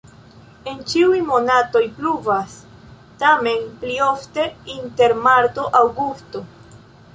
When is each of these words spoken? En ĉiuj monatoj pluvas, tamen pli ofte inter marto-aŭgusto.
En 0.69 0.79
ĉiuj 0.93 1.19
monatoj 1.27 1.81
pluvas, 1.97 2.55
tamen 3.23 3.69
pli 3.83 3.99
ofte 4.07 4.49
inter 4.79 5.17
marto-aŭgusto. 5.29 6.45